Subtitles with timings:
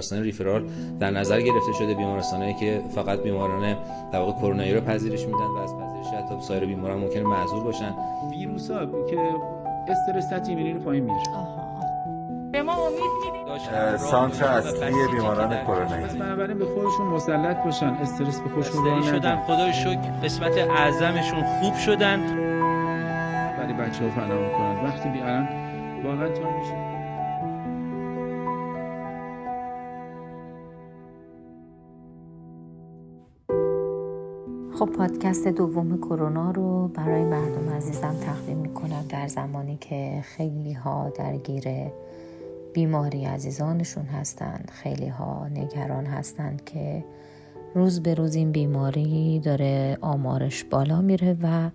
[0.00, 0.64] بیمارستان ریفرال
[1.00, 3.76] در نظر گرفته شده بیمارستانهایی که فقط بیماران
[4.12, 7.94] در واقع کرونایی رو پذیرش میدن و از پذیرش حتی سایر بیماران ممکنه معذور باشن.
[8.30, 9.18] ویروس ها که
[9.88, 11.22] استرس ایمنی رو پایین میاره
[12.52, 18.48] به ما امید سانتر اصلی بیماران کرونایی پس بنابراین به خودشون مسلط باشن استرس به
[18.48, 19.42] خودشون راه شدن.
[19.46, 20.10] خدای شکر.
[20.24, 22.20] قسمت اعظمشون خوب شدن.
[23.58, 24.84] ولی بچه ها فنا می‌کنن.
[24.84, 25.48] وقتی بی الان
[26.04, 26.99] واقعا طور میشه.
[34.80, 41.10] خب پادکست دوم کرونا رو برای مردم عزیزم تقدیم می‌کنم در زمانی که خیلی ها
[41.10, 41.64] درگیر
[42.74, 44.70] بیماری عزیزانشون هستند.
[44.74, 47.04] خیلی ها نگران هستند که
[47.74, 51.70] روز به روز این بیماری داره آمارش بالا میره و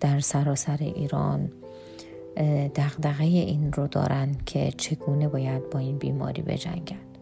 [0.00, 1.52] در سراسر ایران
[2.74, 7.15] دغدغه این رو دارن که چگونه باید با این بیماری بجنگن.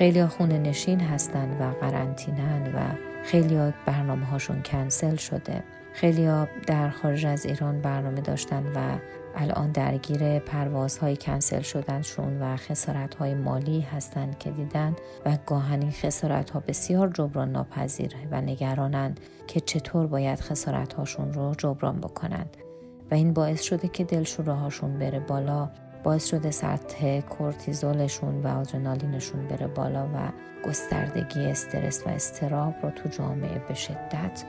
[0.00, 2.78] خیلی خونه نشین هستن و قرنطینن و
[3.24, 5.62] خیلی ها برنامه هاشون کنسل شده.
[5.92, 8.98] خیلی ها در خارج از ایران برنامه داشتن و
[9.34, 15.92] الان درگیر پروازهای کنسل شدنشون و خسارت های مالی هستند که دیدن و گاهن این
[15.92, 22.56] خسارت ها بسیار جبران ناپذیره و نگرانند که چطور باید خسارت هاشون رو جبران بکنند.
[23.10, 25.70] و این باعث شده که دلشوره هاشون بره بالا.
[26.02, 30.32] باعث شده سطح کورتیزولشون و آدرنالینشون بره بالا و
[30.68, 34.44] گستردگی استرس و استراب رو تو جامعه به شدت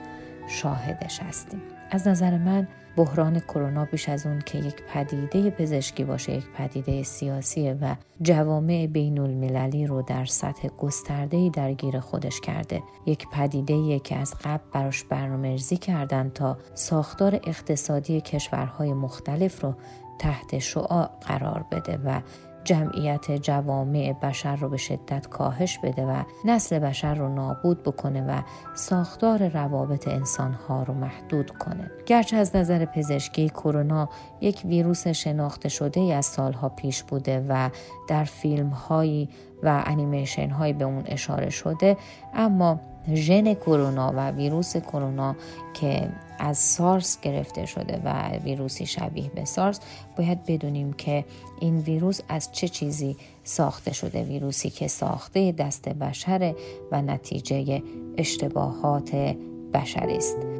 [0.48, 1.62] شاهدش هستیم.
[1.90, 7.02] از نظر من بحران کرونا بیش از اون که یک پدیده پزشکی باشه یک پدیده
[7.02, 12.82] سیاسیه و جوامع بین المللی رو در سطح گسترده درگیر خودش کرده.
[13.06, 19.74] یک پدیده که از قبل براش برنامه ریزی کردن تا ساختار اقتصادی کشورهای مختلف رو
[20.22, 22.20] تحت شعاع قرار بده و
[22.64, 28.42] جمعیت جوامع بشر رو به شدت کاهش بده و نسل بشر رو نابود بکنه و
[28.74, 31.90] ساختار روابط انسانها رو محدود کنه.
[32.06, 34.08] گرچه از نظر پزشکی کرونا
[34.40, 37.70] یک ویروس شناخته شده از سالها پیش بوده و
[38.08, 39.28] در فیلم هایی
[39.62, 41.96] و انیمیشن هایی به اون اشاره شده
[42.34, 42.80] اما
[43.14, 45.36] ژن کرونا و ویروس کرونا
[45.74, 46.08] که
[46.38, 49.80] از سارس گرفته شده و ویروسی شبیه به سارس
[50.16, 51.24] باید بدونیم که
[51.60, 54.22] این ویروس از چه چیزی ساخته شده.
[54.22, 56.56] ویروسی که ساخته دست بشره
[56.92, 57.82] و نتیجه
[58.18, 59.10] اشتباهات
[59.74, 60.51] بشری است.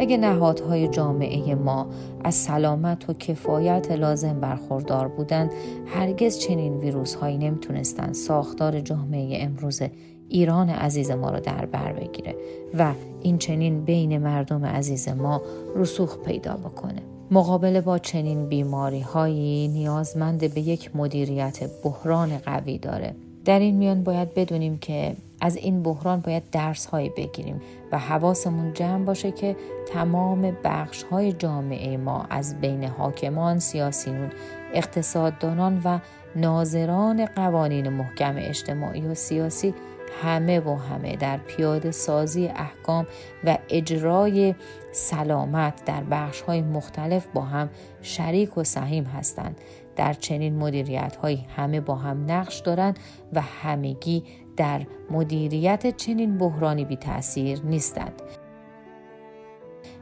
[0.00, 1.86] اگه نهادهای جامعه ما
[2.24, 5.50] از سلامت و کفایت لازم برخوردار بودند
[5.86, 9.82] هرگز چنین ویروس هایی نمی‌تونستند ساختار جامعه امروز
[10.28, 12.34] ایران عزیز ما را در بر بگیره
[12.78, 15.42] و این چنین بین مردم عزیز ما
[15.76, 17.02] رسوخ پیدا بکنه.
[17.30, 23.14] مقابله با چنین بیماری هایی نیازمند به یک مدیریت بحران قوی داره.
[23.44, 27.60] در این میان باید بدونیم که از این بحران باید درس های بگیریم
[27.92, 29.56] و حواسمون جمع باشه که
[29.92, 34.30] تمام بخش های جامعه ما از بین حاکمان، سیاسیون،
[34.74, 35.98] اقتصاددانان و
[36.36, 39.74] ناظران قوانین محکم اجتماعی و سیاسی
[40.22, 43.06] همه و همه در پیاده سازی احکام
[43.44, 44.54] و اجرای
[44.92, 47.70] سلامت در بخش های مختلف با هم
[48.02, 49.60] شریک و سهیم هستند.
[49.96, 52.98] در چنین مدیریت های همه با هم نقش دارند
[53.32, 54.24] و همگی
[54.56, 58.22] در مدیریت چنین بحرانی بی تاثیر نیستند.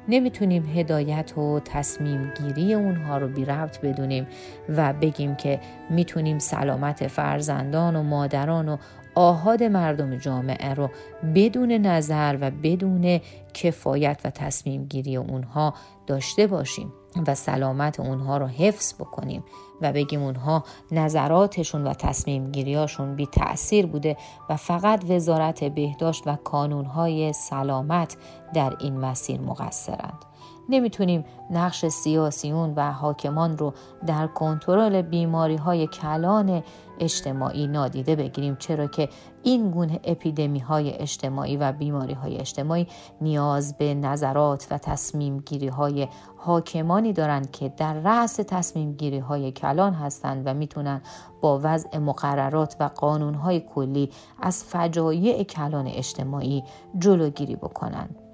[0.08, 4.26] نمی‌تونیم هدایت و تصمیم گیری اونها رو بی ربط بدونیم
[4.68, 5.60] و بگیم که
[5.90, 8.76] می‌تونیم سلامت فرزندان و مادران و
[9.14, 10.90] آهاد مردم جامعه رو
[11.34, 13.20] بدون نظر و بدون
[13.54, 15.74] کفایت و تصمیم گیری اونها
[16.06, 16.92] داشته باشیم.
[17.26, 19.44] و سلامت اونها رو حفظ بکنیم
[19.80, 24.16] و بگیم اونها نظراتشون و تصمیم گیریاشون بی تأثیر بوده
[24.50, 28.16] و فقط وزارت بهداشت و کانونهای سلامت
[28.54, 30.24] در این مسیر مقصرند.
[30.68, 33.74] نمی‌تونیم نقش سیاسیون و حاکمان رو
[34.06, 36.62] در کنترل بیماری های کلان
[37.00, 39.08] اجتماعی نادیده بگیریم چرا که
[39.42, 42.86] این گونه اپیدمی های اجتماعی و بیماری های اجتماعی
[43.20, 49.52] نیاز به نظرات و تصمیم گیری های حاکمانی دارند که در رأس تصمیم گیری های
[49.52, 51.00] کلان هستند و می‌تونن
[51.40, 54.10] با وضع مقررات و قانون های کلی
[54.42, 56.64] از فجایع کلان اجتماعی
[56.98, 58.27] جلوگیری بکنند.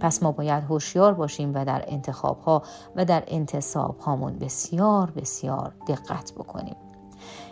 [0.00, 2.62] پس ما باید هوشیار باشیم و در انتخاب ها
[2.96, 6.76] و در انتصاب هامون بسیار بسیار دقت بکنیم.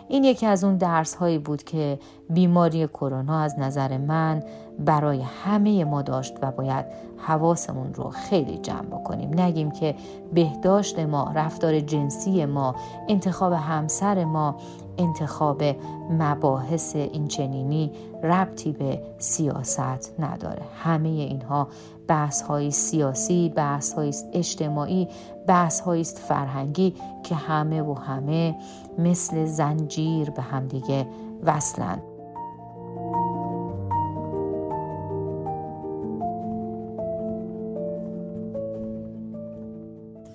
[0.07, 1.99] این یکی از اون درس هایی بود که
[2.29, 4.43] بیماری کرونا از نظر من
[4.79, 6.85] برای همه ما داشت و باید
[7.17, 9.39] حواسمون رو خیلی جمع بکنیم.
[9.39, 9.95] نگیم که
[10.33, 12.75] بهداشت ما رفتار جنسی ما
[13.09, 14.55] انتخاب همسر ما
[14.97, 15.63] انتخاب
[16.09, 17.91] مباحث اینچنینی
[18.23, 20.61] ربطی به سیاست نداره.
[20.83, 21.67] همه اینها
[22.07, 25.07] بحث های سیاسی بحث های اجتماعی
[25.47, 28.55] بحث است فرهنگی که همه و همه
[28.97, 31.07] مثل زنجیر به همدیگه
[31.43, 32.01] وصلند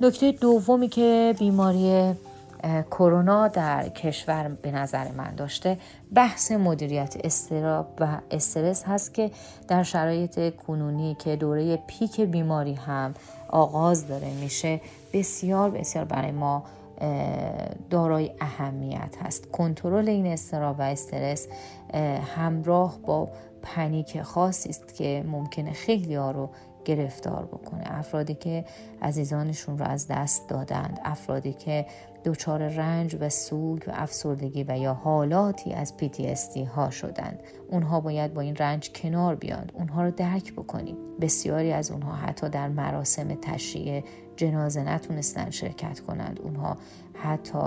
[0.01, 2.15] نکته دومی که بیماری
[2.91, 5.79] کرونا در کشور به نظر من داشته.
[6.15, 9.31] بحث مدیریت استراب و استرس هست که
[9.69, 13.15] در شرایط کنونی که دوره پیک بیماری هم
[13.49, 14.81] آغاز داره میشه
[15.13, 16.65] بسیار بسیار برای ما
[17.91, 19.51] دارای اهمیت هست.
[19.51, 21.47] کنترل این استراب و استرس
[22.37, 23.29] همراه با
[23.63, 26.51] پنیک خاصی است که ممکنه خیلی ها رو
[26.85, 27.83] گرفتار بکنه.
[27.87, 28.65] افرادی که
[29.03, 31.87] عزیزانشون رو از دست دادند افرادی که
[32.25, 37.43] دچار رنج و سوگ و افسردگی و یا حالاتی از PTSD ها شدند.
[37.71, 40.97] اونها باید با این رنج کنار بیاند اونها رو درک بکنیم.
[41.21, 44.05] بسیاری از اونها حتی در مراسم تشریع
[44.37, 46.41] جنازه نتونستن شرکت کنند.
[46.43, 46.77] اونها
[47.15, 47.59] حتی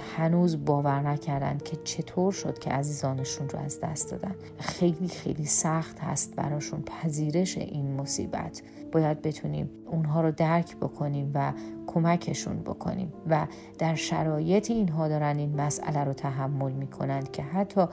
[0.00, 4.34] هنوز باور نکردند که چطور شد که عزیزانشون رو از دست دادن.
[4.58, 8.62] خیلی خیلی سخت هست براشون پذیرش این مصیبت.
[8.92, 11.52] باید بتونیم اونها رو درک بکنیم و
[11.86, 13.46] کمکشون بکنیم و
[13.78, 17.86] در شرایط اینها دارن این مسئله رو تحمل می‌کنند که حتی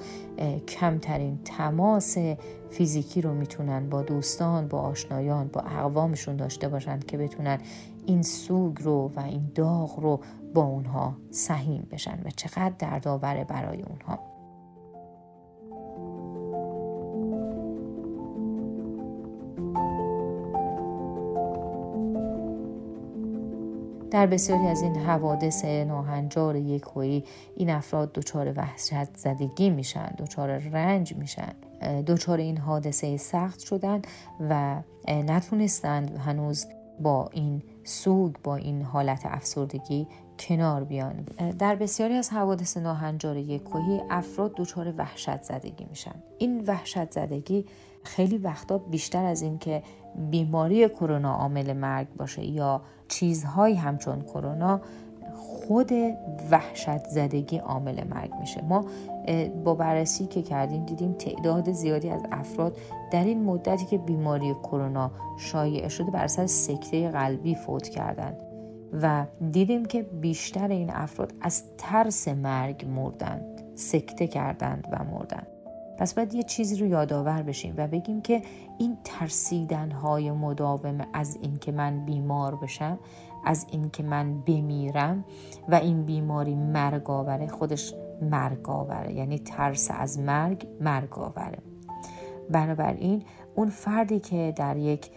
[0.68, 2.18] کمترین تماس
[2.69, 7.59] فیزیکی رو می‌تونن با دوستان با آشنایان با اقوامشون داشته باشند که بتونن
[8.06, 10.19] این سوگ رو و این داغ رو
[10.53, 14.31] با اونها سهیم بشن و چقدر دردآوره برای اونها.
[24.12, 27.24] در بسیاری از این حوادث ناهنجار یکویی
[27.56, 31.54] این افراد دچار وحشت زدگی میشن دچار رنج میشن.
[32.07, 34.01] دچار این حادثه سخت شدن
[34.50, 36.65] و نتونستند هنوز
[37.00, 40.07] با این سوگ با این حالت افسردگی
[40.39, 41.13] کنار بیان.
[41.60, 46.16] در بسیاری از حوادث ناهنجار یکویی افراد دچار وحشت زدگی میشن.
[46.38, 47.66] این وحشت زدگی
[48.04, 49.83] خیلی وقتا بیشتر از این که
[50.31, 54.81] بیماری کرونا عامل مرگ باشه یا چیزهایی همچون کرونا
[55.36, 55.92] خود
[56.51, 58.62] وحشت زدگی عامل مرگ میشه.
[58.62, 58.86] ما
[59.63, 62.77] با بررسی که کردیم دیدیم تعداد زیادی از افراد
[63.12, 68.38] در این مدتی که بیماری کرونا شایع شده بر اثر سکته قلبی فوت کردند
[69.01, 75.47] و دیدیم که بیشتر این افراد از ترس مرگ مردند سکته کردند و مردند.
[76.00, 78.41] پس باید یه چیزی رو یادآور بشیم و بگیم که
[78.77, 83.00] این ترسیدن های مداوم از اینکه من بیمار بشم
[83.45, 85.25] از اینکه من بمیرم
[85.69, 91.57] و این بیماری مرگاوره خودش مرگاوره یعنی ترس از مرگ مرگاوره
[92.50, 93.23] بنابراین
[93.56, 95.09] اون فردی که در یک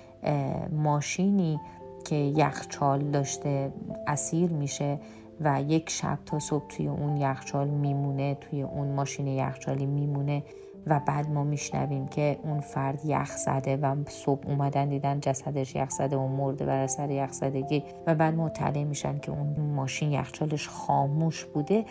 [0.72, 1.60] ماشینی
[2.04, 3.72] که یخچال داشته
[4.06, 4.98] اسیر میشه
[5.40, 10.42] و یک شب تا صبح توی اون یخچال میمونه توی اون ماشین یخچالی میمونه
[10.86, 15.90] و بعد ما میشنویم که اون فرد یخ زده و صبح اومدن دیدن جسدش یخ
[15.90, 20.68] زده و مرده بر اثر یخ زدگی و بعد مطلع میشن که اون ماشین یخچالش
[20.68, 21.84] خاموش بوده.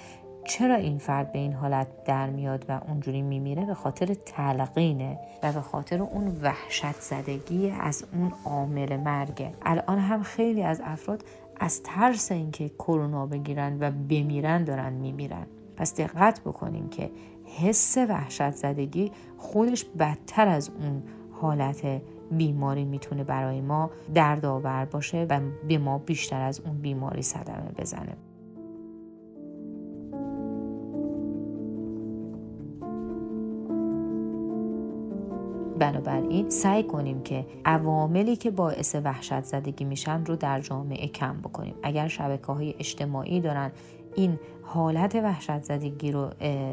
[0.46, 5.52] چرا این فرد به این حالت در میاد و اونجوری میمیره؟ به خاطر تلقینه و
[5.52, 9.54] به خاطر اون وحشت زدگی از اون عامل مرگه.
[9.62, 11.24] الان هم خیلی از افراد
[11.60, 15.46] از ترس اینکه کرونا بگیرن و بمیرن دارن میمیرن.
[15.78, 17.12] پس دقت بکنیم که
[17.46, 25.40] حس وحشت زدگی خودش بدتر از اون حالت بیماری می‌تونه برای ما دردآور باشه و
[25.68, 28.18] به ما بیشتر از اون بیماری صدمه بزنه.
[35.84, 41.76] بنابراین سعی کنیم که عواملی که باعث وحشت زدگی میشن رو در جامعه کم بکنیم.
[41.84, 43.72] اگر شبکه های اجتماعی دارن
[44.16, 46.30] این حالت وحشت زدگی رو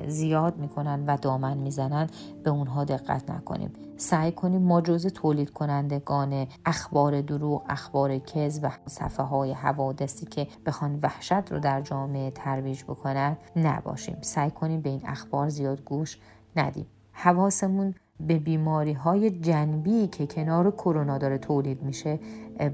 [0.06, 2.06] زیاد می‌کنن و دامن می‌زنن
[2.44, 3.72] به اونها دقت نکنیم.
[3.96, 10.46] سعی کنیم ما جز تولید کنندگان اخبار دروغ اخبار کز و صفحه های حوادثی که
[10.66, 14.16] بخوان وحشت رو در جامعه ترویج بکنن نباشیم.
[14.20, 16.18] سعی کنیم به این اخبار زیاد گوش
[16.56, 16.86] ندیم.
[17.12, 17.94] حواسمون
[18.26, 22.18] به بیماری های جنبی که کنار کرونا داره تولید میشه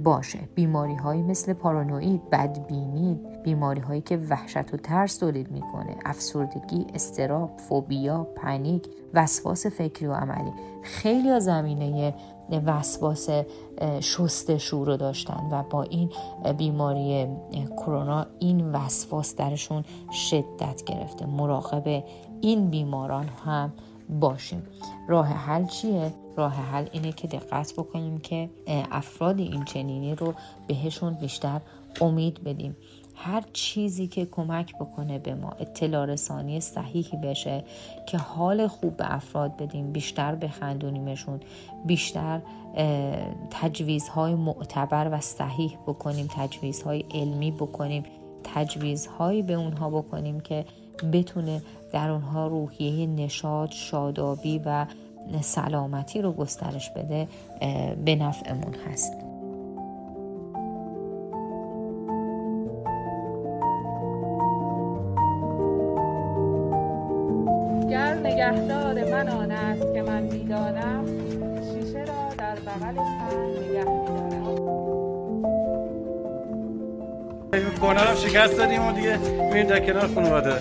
[0.05, 0.39] باشه.
[0.55, 7.51] بیماری هایی مثل پارانوید بدبینی بیماری هایی که وحشت و ترس تولید می‌کنه افسردگی استراب
[7.69, 10.53] فوبیا پنیک وسواس فکری و عملی.
[10.83, 12.15] خیلی از زمینه
[12.67, 13.29] وسواس
[14.01, 16.11] شستشو رو داشتن و با این
[16.59, 17.27] بیماری
[17.77, 21.27] کرونا این وسواس درشون شدت گرفته.
[21.27, 22.05] مراقب
[22.41, 23.73] این بیماران هم
[24.09, 24.63] باشیم
[25.09, 28.51] راه حل چیه؟ راه حل اینه که دقت بکنیم که
[28.91, 30.35] افراد این چنینی رو
[30.67, 31.61] بهشون بیشتر
[32.01, 32.77] امید بدیم
[33.15, 37.65] هر چیزی که کمک بکنه به ما اطلاع رسانی صحیحی بشه
[38.07, 41.41] که حال خوب به افراد بدیم بیشتر بخندونیمشون
[41.87, 42.41] بیشتر
[43.51, 48.05] تجویزهای معتبر و صحیح بکنیم تجویزهای علمی بکنیم
[48.45, 50.65] تجویزهایی به اونها بکنیم که
[51.13, 51.63] بتونه
[51.93, 54.87] در اونها روحیه نشاد شادابی و
[55.41, 57.29] سلامتی رو گسترش بده
[58.05, 59.13] به نفعمون هست.
[67.91, 71.05] گر نگهدار من آن است که من می‌دانم
[71.73, 73.96] شیشه را در بغل سر نگه
[77.77, 80.55] کهنه رو شکست دادیم و دیگه میریم در کنار خانواده.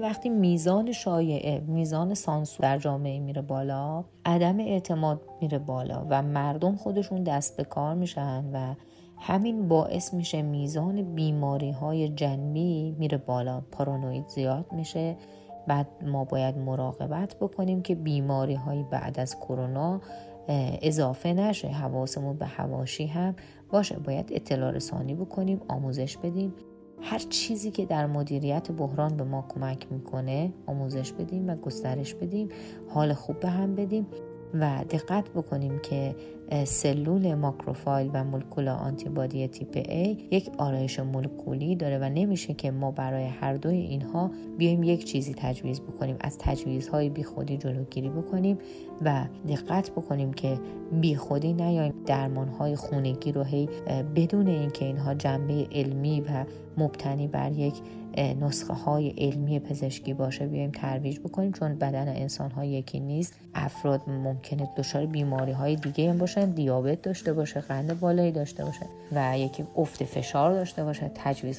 [0.00, 6.76] وقتی میزان شایعه میزان سانسور در جامعه میره بالا عدم اعتماد میره بالا و مردم
[6.76, 8.74] خودشون دست به کار میشن و
[9.18, 13.62] همین باعث میشه میزان بیماری های جنبی میره بالا.
[13.72, 15.16] پارانوید زیاد میشه.
[15.66, 20.00] بعد ما باید مراقبت بکنیم که بیماری های بعد از کرونا
[20.82, 21.68] اضافه نشه.
[21.68, 23.34] حواسمون به هواشی هم
[23.70, 23.98] باشه.
[23.98, 26.54] باید اطلاع رسانی بکنیم آموزش بدیم.
[27.00, 32.48] هر چیزی که در مدیریت بحران به ما کمک می‌کنه آموزش بدیم و گسترش بدیم.
[32.88, 34.06] حال خوب به هم بدیم.
[34.54, 36.14] و دقت بکنیم که
[36.64, 42.90] سلول ماکروفایل و مولکول آنتیبادی تیپ A یک آرایش مولکولی داره و نمیشه که ما
[42.90, 48.58] برای هر دوی اینها بیایم یک چیزی تجویز بکنیم از تجویزهای بیخودی جلوگیری بکنیم
[49.04, 50.58] و دقت بکنیم که
[51.00, 51.94] بیخودی نیایم.
[52.06, 53.68] درمانهای خونگی رو هی
[54.16, 56.44] بدون اینکه اینها جنبه علمی و
[56.76, 57.74] مبتنی بر یک
[58.18, 63.34] نسخه های علمی پزشکی باشه بیایم ترویج بکنیم چون بدن انسان ها یکی نیست.
[63.54, 68.86] افراد ممکنه دچار بیماری های دیگه هم باشن دیابت داشته باشه قند بالایی داشته باشه
[69.12, 71.10] و یکی افت فشار داشته باشه.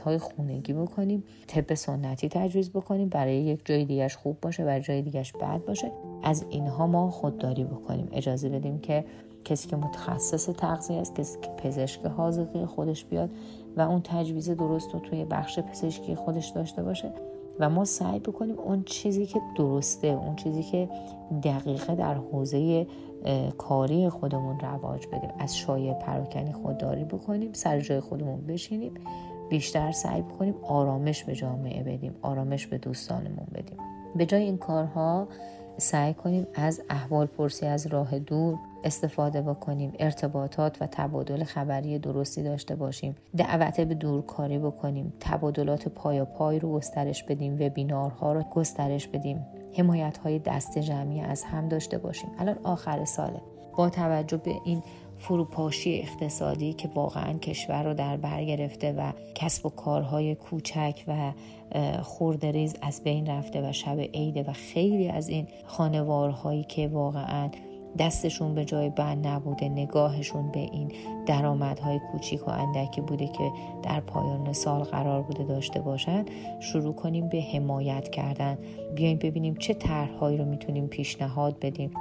[0.06, 5.02] های خونگی بکنیم طب سنتی تجویز بکنیم برای یک جای دیگهش خوب باشه و جای
[5.02, 5.92] دیگهش بد باشه.
[6.24, 8.08] از اینها ما خودداری بکنیم.
[8.12, 9.06] اجازه بدیم که
[9.46, 13.30] کسی که متخصص تغذیه است کسی که پزشک حاضقی خودش بیاد
[13.77, 17.13] و اون تجویز درست رو توی بخش پزشکی خودش داشته باشه
[17.60, 20.89] و ما سعی بکنیم اون چیزی که درسته اون چیزی که
[21.44, 22.88] دقیقه در حوزه
[23.58, 28.94] کاری خودمون رواج بدیم از شایع پراکنی خودداری بکنیم سر جای خودمون بشینیم
[29.50, 33.77] بیشتر سعی بکنیم آرامش به جامعه بدیم آرامش به دوستانمون بدیم.
[34.15, 35.27] به جای این کارها
[35.77, 42.44] سعی کنیم از احوال پرسی از راه دور استفاده بکنیم ارتباطات و تبادل خبری درستی
[42.44, 49.08] داشته باشیم دعوت به دورکاری بکنیم تبادلات پای پای رو گسترش بدیم وبینارها رو گسترش
[49.08, 49.46] بدیم
[49.77, 52.30] حمایت های دست جمعی از هم داشته باشیم.
[52.39, 53.42] الان آخر ساله.
[53.77, 54.84] با توجه به این
[55.24, 61.32] فروپاشی اقتصادی که واقعا کشور رو در بر گرفته و کسب و کارهای کوچک و
[62.01, 67.50] خوردریز از بین رفته و شب عیده و خیلی از این خانوارهایی که واقعا
[68.00, 70.92] دستشون به جای بند نبوده نگاهشون به این
[71.25, 73.51] درآمدهای کوچیک و اندکی بوده که
[73.84, 78.58] در پایان سال قرار بوده داشته باشند شروع کنیم به حمایت کردن.
[78.96, 81.92] بیایم ببینیم چه طرحهایی رو می‌تونیم پیشنهاد بدیم.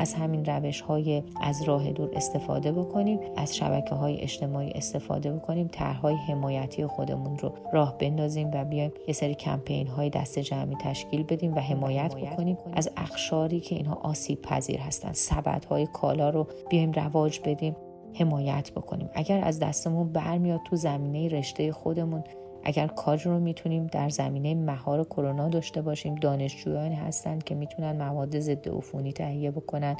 [0.00, 5.68] از همین روش های از راه دور استفاده بکنیم از شبکه های اجتماعی استفاده بکنیم
[5.72, 11.22] طرحهای حمایتی خودمون رو راه بندازیم و بیایم یه سری کمپین های دست جمعی تشکیل
[11.22, 15.12] بدیم و حمایت بکنیم از اخشاری که اینها آسیب پذیر هستن.
[15.12, 17.76] سبد های کالا رو بیایم رواج بدیم
[18.14, 19.10] حمایت بکنیم.
[19.14, 22.24] اگر از دستمون برمیاد تو زمینه رشته خودمون
[22.64, 28.40] اگر کار رو می‌تونیم در زمینه مهار کرونا داشته باشیم دانشجویانی هستند که می‌تونن مواد
[28.40, 29.96] ضد عفونی تهیه بکنن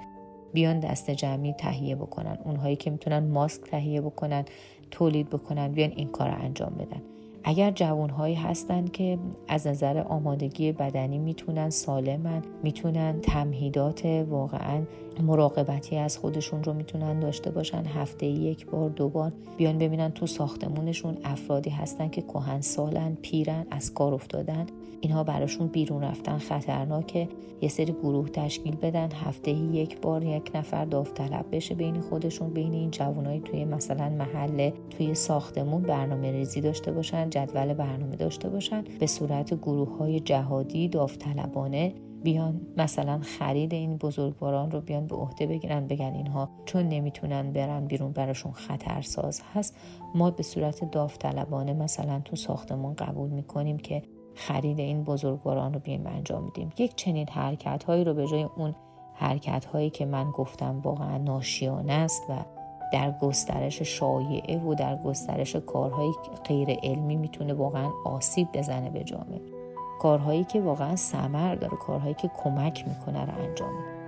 [0.52, 4.44] بیان دست جمعی تهیه بکنن اونهایی که می‌تونن ماسک تهیه بکنن
[4.90, 7.02] تولید بکنن بیان این کار رو انجام بدن.
[7.44, 14.82] اگر جوانهایی هستن که از نظر آمادگی بدنی می‌تونن سالمن می‌تونن تمهیدات واقعا
[15.22, 17.84] مراقبتی از خودشون رو می‌تونن داشته باشن.
[17.84, 23.66] هفته یک بار دو بار بیان ببینن تو ساختمونشون افرادی هستن که کهن سالن پیرن
[23.70, 24.66] از کار افتادن.
[25.00, 27.28] اینها براشون بیرون رفتن خطرناکه.
[27.62, 29.12] یه سری گروه تشکیل بدن.
[29.12, 34.72] هفته یک بار یک نفر داوطلب بشه بین خودشون بین این جوانایی توی مثلا محله
[34.90, 38.84] توی ساختمون برنامه ریزی داشته باشن جدول برنامه داشته باشن.
[39.00, 45.46] به صورت گروه های جهادی داوطلبانه بیان مثلا خرید این بزرگواران رو بیان به عهده
[45.46, 49.76] بگیرن بگن اینها چون نمی‌تونن برن بیرون براشون خطرساز هست.
[50.14, 54.02] ما به صورت داوطلبانه مثلا تو ساختمون قبول می‌کنیم که
[54.34, 58.74] خرید این بزرگواران رو بیایم انجام میدیم یک چنین حرکت هایی رو به جای اون
[59.14, 62.44] حرکت هایی که من گفتم واقعا ناشیانه است و
[62.92, 66.12] در گسترش شایعه و در گسترش کارهای
[66.44, 69.59] غیر علمی می‌تونه واقعا آسیب بزنه به جامعه.
[70.00, 74.00] کارهایی که واقعا سمر داره کارهایی که کمک می‌کنه رو انجام میده.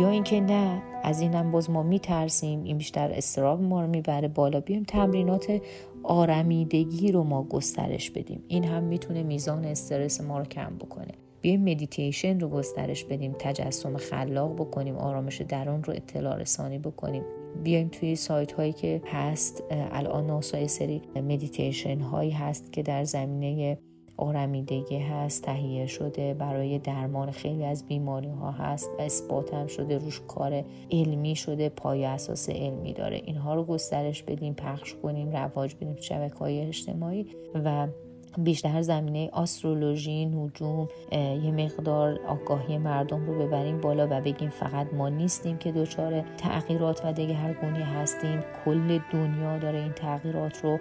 [0.00, 4.60] یا اینکه نه از اینم باز ما میترسیم این بیشتر اضطراب ما رو می‌بره بالا
[4.60, 5.60] بیایم تمرینات
[6.02, 8.44] آرمیدگی رو ما گسترش بدیم.
[8.48, 11.12] این هم می‌تونه میزان استرس ما رو کم بکنه.
[11.40, 17.22] بیایم مدیتیشن رو گسترش بدیم تجسم خلاق بکنیم آرامش درون رو اطلاع رسانی بکنیم.
[17.62, 23.78] بیایم توی سایت هایی که هست الان ناسای سری مدیتیشن هایی هست که در زمینه
[24.16, 29.98] آرمیدگی هست تهیه شده برای درمان خیلی از بیماری ها هست و اثبات هم شده
[29.98, 33.16] روش کار علمی شده پای اساس علمی داره.
[33.24, 37.88] اینها رو گسترش بدیم پخش کنیم رواج بدیم شبکه های اجتماعی و
[38.38, 45.08] بیشتر زمینه آسترولوژی نجوم یه مقدار آگاهی مردم رو ببریم بالا و بگیم فقط ما
[45.08, 48.44] نیستیم که دچار تغییرات و دگرگونی هستیم.
[48.64, 50.78] کل دنیا داره این تغییرات رو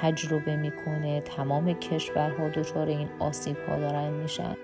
[0.00, 1.20] تجربه می‌کنه.
[1.20, 4.56] تمام کشورها دچار این آسیب ها دارن میشن.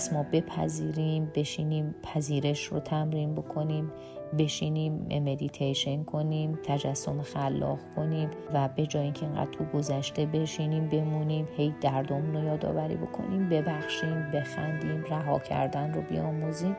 [0.00, 3.92] پس ما بپذیریم بشینیم پذیرش رو تمرین بکنیم
[4.38, 4.92] بشینیم
[5.22, 11.74] مدیتیشن کنیم تجسم خلاق کنیم و به جای اینکه اینقدر تو گذشته بشینیم بمونیم هی
[11.80, 16.76] دردم رو یادآوری بکنیم ببخشیم بخندیم رها کردن رو بیاموزیم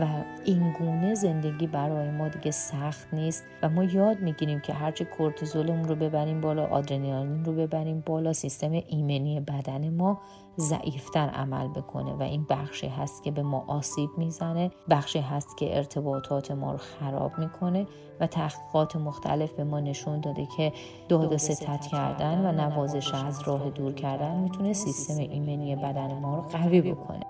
[0.00, 0.06] و
[0.44, 5.88] این گونه زندگی برای ما دیگه سخت نیست و ما یاد می‌گیریم که هرچه کورتیزولمون
[5.88, 10.20] رو ببریم بالا آدرنالین رو ببریم بالا سیستم ایمنی بدن ما
[10.58, 15.76] ضعیفتر عمل بکنه و این بخشی هست که به ما آسیب می‌زنه بخشی هست که
[15.76, 17.86] ارتباطات ما رو خراب می‌کنه
[18.20, 20.72] و تحقیقات مختلف به ما نشون داده که
[21.08, 26.42] داد ستت کردن و نوازش از راه دور کردن می‌تونه سیستم ایمنی بدن ما رو
[26.42, 27.26] قوی بکنه.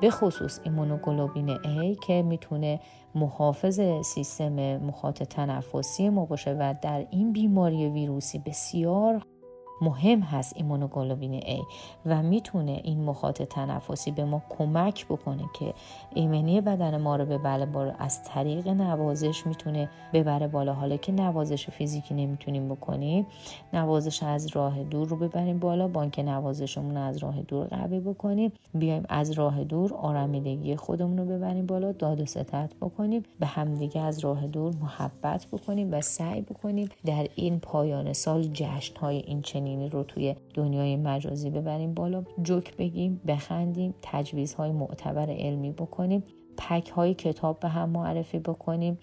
[0.00, 2.80] به خصوص ایمونوگلوبین A که می‌تونه
[3.14, 9.26] محافظ سیستم مخاط تنفسی ما باشه و در این بیماری ویروسی بسیار
[9.80, 11.62] مهم هست ایمونوگلوبین A
[12.06, 15.74] و می‌تونه این مخاط تنفسی به ما کمک بکنه که
[16.14, 20.74] ایمنی بدن ما رو ببره بالا از طریق نوازش می‌تونه ببره بالا.
[20.74, 23.26] حالا که نوازش فیزیکی نمی‌تونیم بکنیم
[23.72, 25.88] نوازش از راه دور رو ببریم بالا.
[25.88, 28.52] بانک نوازشمون از راه دور قوی بکنیم.
[28.74, 31.92] بیایم از راه دور آرامیدگی خودمون رو ببریم بالا.
[31.92, 33.22] داد و ستت بکنیم.
[33.40, 38.96] به همدیگه از راه دور محبت بکنیم و سعی بکنیم در این پایان سال جشن
[38.96, 46.24] های این رو توی دنیای مجازی ببریم بالا جوک بگیم بخندیم تجویزهای معتبر علمی بکنیم
[46.56, 48.98] پک های کتاب به هم معرفی بکنیم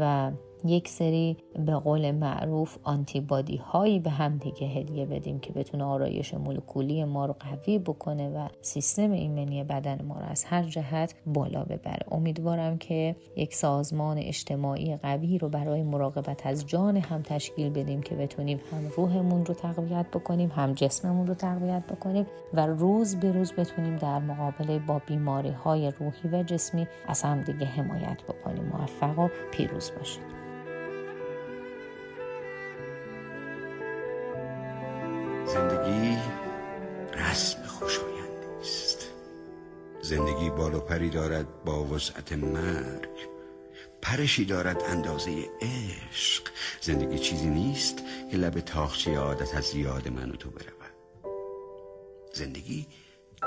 [0.00, 0.30] و
[0.64, 6.34] یک سری به قول معروف آنتیبادی هایی به هم دیگه هدیه بدیم که بتونه آرایش
[6.34, 11.64] مولکولی ما رو قوی بکنه و سیستم ایمنی بدن ما رو از هر جهت بالا
[11.64, 12.06] ببره.
[12.10, 18.14] امیدوارم که یک سازمان اجتماعی قوی رو برای مراقبت از جان هم تشکیل بدیم که
[18.14, 23.52] بتونیم هم روحمون رو تقویت بکنیم هم جسممون رو تقویت بکنیم و روز به روز
[23.52, 28.64] بتونیم در مقابله با بیماری های روحی و جسمی از هم دیگه حمایت بکنیم.
[28.64, 30.53] موفق و پیروز باشید.
[40.04, 43.28] زندگی بال و پری دارد با وسعت مرگ.
[44.02, 46.42] پرشی دارد اندازه عشق.
[46.80, 47.98] زندگی چیزی نیست
[48.30, 50.94] که لب تاخچه عادت از یاد من و تو برود.
[52.32, 52.86] زندگی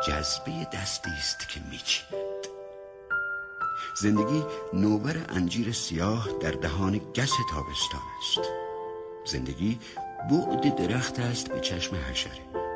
[0.07, 2.47] جذبه دستی است که میچیند
[4.01, 4.43] زندگی
[4.73, 8.49] نوبر انجیر سیاه در دهان گس تابستان است.
[9.25, 9.79] زندگی
[10.31, 12.66] بعد درخت است به چشم حشره.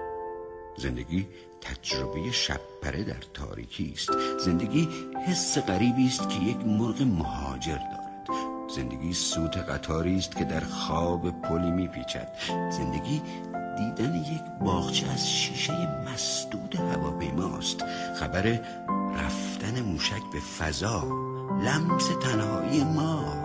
[0.81, 1.27] زندگی
[1.61, 4.09] تجربه شبپره در تاریکی است.
[4.39, 4.89] زندگی
[5.27, 8.27] حس غریبی است که یک مرغ مهاجر دارد.
[8.75, 12.27] زندگی سوت قطاری است که در خواب پلی میپیچد.
[12.71, 13.21] زندگی
[13.77, 15.73] دیدن یک باغچه از شیشه
[16.13, 18.59] مسدود هواپیماست خبر
[19.15, 21.03] رفتن موشک به فضا
[21.63, 23.40] لمس تنهایی ما.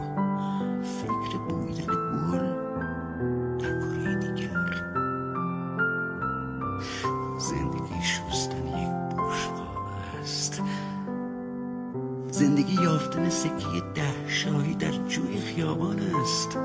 [13.37, 16.59] سکه ده شاهی در جوی خیابان است.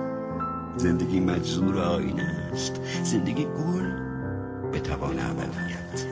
[0.78, 2.82] زندگی مجزور آینه است.
[3.04, 3.92] زندگی گل
[4.72, 6.06] به توان ابدیت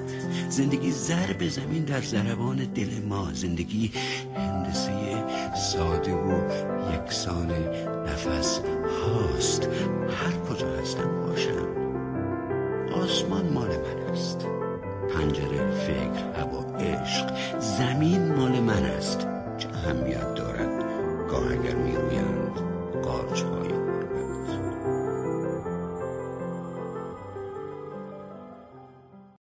[0.49, 3.33] زندگی زر به زمین در ضربان دل ما.
[3.33, 3.91] زندگی
[4.35, 5.23] هندسه
[5.55, 6.41] ساده و
[6.93, 7.51] یکسان
[8.07, 8.61] نفس
[9.05, 9.69] هاست.
[10.09, 11.67] هر کجا هستم باشم.
[13.03, 14.45] آسمان مال من است.
[15.13, 19.27] پنجره فکر هوا عشق زمین مال من است.
[19.65, 20.83] اهمیت دارد؟
[21.29, 22.68] گاه اگر میرویند